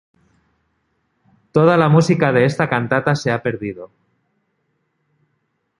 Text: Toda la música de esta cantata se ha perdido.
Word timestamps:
Toda 1.51 1.77
la 1.77 1.87
música 1.87 2.31
de 2.31 2.45
esta 2.45 2.67
cantata 2.67 3.13
se 3.13 3.29
ha 3.29 3.43
perdido. 3.43 3.91